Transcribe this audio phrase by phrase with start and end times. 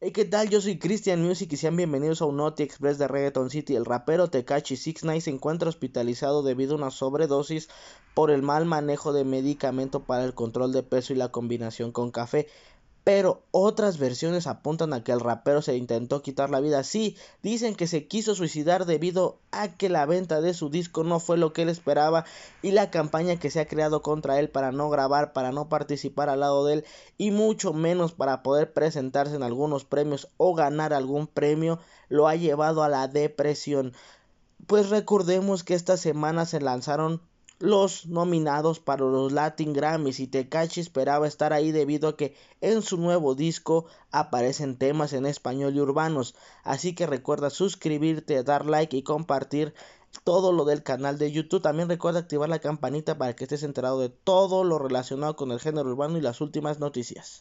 [0.00, 0.48] Hey, ¿qué tal?
[0.48, 3.74] Yo soy Christian Music y sean bienvenidos a un Noti Express de Reggaeton City.
[3.74, 7.68] El rapero Tekashi 69 se encuentra hospitalizado debido a una sobredosis
[8.14, 12.12] por el mal manejo de medicamento para el control de peso y la combinación con
[12.12, 12.46] café
[13.08, 16.84] pero otras versiones apuntan a que el rapero se intentó quitar la vida.
[16.84, 21.18] Sí, dicen que se quiso suicidar debido a que la venta de su disco no
[21.18, 22.26] fue lo que él esperaba
[22.60, 26.28] y la campaña que se ha creado contra él para no grabar, para no participar
[26.28, 26.84] al lado de él
[27.16, 31.78] y mucho menos para poder presentarse en algunos premios o ganar algún premio
[32.10, 33.94] lo ha llevado a la depresión.
[34.66, 37.22] Pues recordemos que esta semana se lanzaron
[37.60, 42.82] los nominados para los Latin Grammys y Tekashi esperaba estar ahí debido a que en
[42.82, 46.34] su nuevo disco aparecen temas en español y urbanos.
[46.62, 49.74] Así que recuerda suscribirte, dar like y compartir
[50.24, 51.62] todo lo del canal de YouTube.
[51.62, 55.60] También recuerda activar la campanita para que estés enterado de todo lo relacionado con el
[55.60, 57.36] género urbano y las últimas noticias.